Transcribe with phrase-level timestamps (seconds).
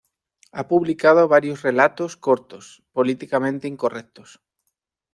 [0.51, 4.41] Ha publicado varios relatos cortos políticamente incorrectos.